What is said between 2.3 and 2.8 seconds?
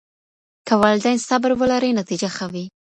ښه وي.